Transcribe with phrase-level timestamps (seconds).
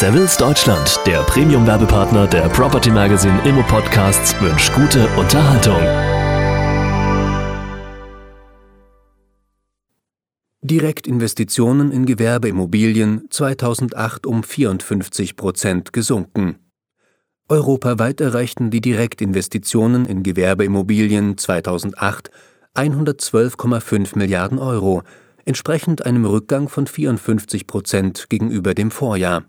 [0.00, 5.76] Savills Deutschland, der Premium-Werbepartner der Property Magazine Immo Podcasts, wünscht gute Unterhaltung.
[10.62, 16.56] Direktinvestitionen in Gewerbeimmobilien 2008 um 54 Prozent gesunken.
[17.50, 22.30] Europaweit erreichten die Direktinvestitionen in Gewerbeimmobilien 2008
[22.74, 25.02] 112,5 Milliarden Euro,
[25.44, 29.44] entsprechend einem Rückgang von 54 Prozent gegenüber dem Vorjahr.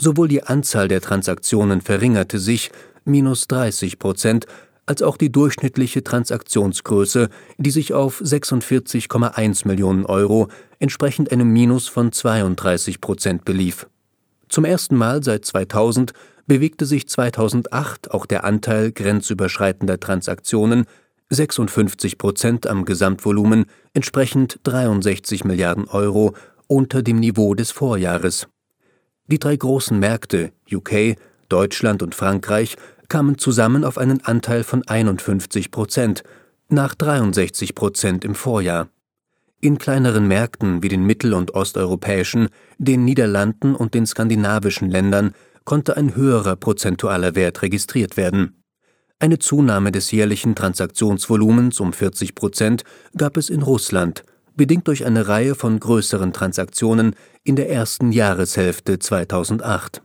[0.00, 2.70] Sowohl die Anzahl der Transaktionen verringerte sich
[3.04, 4.46] minus 30 Prozent,
[4.86, 10.48] als auch die durchschnittliche Transaktionsgröße, die sich auf 46,1 Millionen Euro,
[10.78, 13.86] entsprechend einem Minus von 32 Prozent belief.
[14.48, 16.12] Zum ersten Mal seit 2000
[16.46, 20.86] bewegte sich 2008 auch der Anteil grenzüberschreitender Transaktionen
[21.28, 26.34] 56 Prozent am Gesamtvolumen, entsprechend 63 Milliarden Euro,
[26.66, 28.46] unter dem Niveau des Vorjahres.
[29.28, 31.16] Die drei großen Märkte UK,
[31.50, 32.76] Deutschland und Frankreich
[33.08, 36.22] kamen zusammen auf einen Anteil von 51 Prozent,
[36.70, 38.88] nach 63 Prozent im Vorjahr.
[39.60, 45.32] In kleineren Märkten wie den mittel- und osteuropäischen, den Niederlanden und den skandinavischen Ländern
[45.64, 48.62] konnte ein höherer prozentualer Wert registriert werden.
[49.18, 52.84] Eine Zunahme des jährlichen Transaktionsvolumens um 40 Prozent
[53.16, 54.22] gab es in Russland,
[54.58, 57.14] bedingt durch eine Reihe von größeren Transaktionen
[57.44, 60.02] in der ersten Jahreshälfte 2008.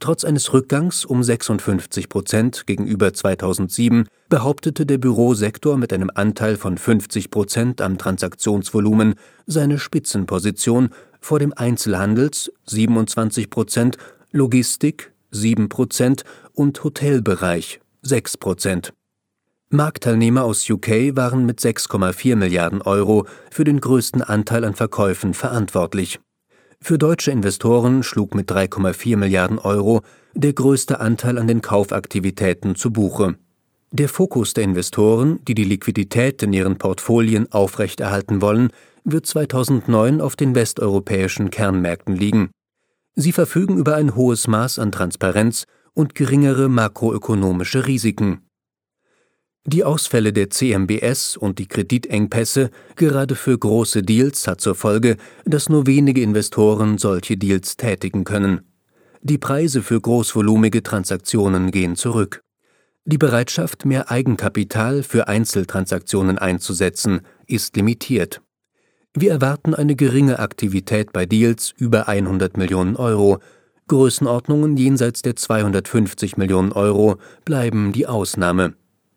[0.00, 6.76] Trotz eines Rückgangs um 56 Prozent gegenüber 2007 behauptete der Bürosektor mit einem Anteil von
[6.76, 9.14] 50 Prozent am Transaktionsvolumen
[9.46, 10.90] seine Spitzenposition
[11.20, 13.96] vor dem Einzelhandels 27 Prozent,
[14.32, 18.92] Logistik 7 Prozent und Hotelbereich 6 Prozent.
[19.70, 26.20] Marktteilnehmer aus UK waren mit 6,4 Milliarden Euro für den größten Anteil an Verkäufen verantwortlich.
[26.80, 30.02] Für deutsche Investoren schlug mit 3,4 Milliarden Euro
[30.34, 33.36] der größte Anteil an den Kaufaktivitäten zu Buche.
[33.90, 38.70] Der Fokus der Investoren, die die Liquidität in ihren Portfolien aufrechterhalten wollen,
[39.04, 42.50] wird 2009 auf den westeuropäischen Kernmärkten liegen.
[43.14, 48.43] Sie verfügen über ein hohes Maß an Transparenz und geringere makroökonomische Risiken.
[49.66, 55.16] Die Ausfälle der CMBS und die Kreditengpässe gerade für große Deals hat zur Folge,
[55.46, 58.60] dass nur wenige Investoren solche Deals tätigen können.
[59.22, 62.42] Die Preise für großvolumige Transaktionen gehen zurück.
[63.06, 68.42] Die Bereitschaft, mehr Eigenkapital für Einzeltransaktionen einzusetzen, ist limitiert.
[69.14, 73.38] Wir erwarten eine geringe Aktivität bei Deals über 100 Millionen Euro.
[73.88, 78.74] Größenordnungen jenseits der 250 Millionen Euro bleiben die Ausnahme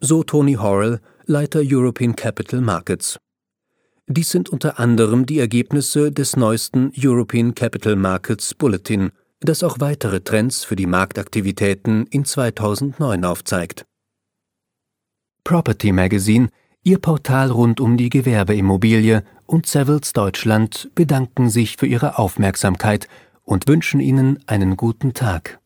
[0.00, 3.18] so Tony Horrell, Leiter European Capital Markets.
[4.06, 10.20] Dies sind unter anderem die Ergebnisse des neuesten European Capital Markets Bulletin, das auch weitere
[10.20, 13.84] Trends für die Marktaktivitäten in 2009 aufzeigt.
[15.44, 16.48] Property Magazine,
[16.82, 23.06] Ihr Portal rund um die Gewerbeimmobilie und Savills Deutschland bedanken sich für Ihre Aufmerksamkeit
[23.42, 25.59] und wünschen Ihnen einen guten Tag.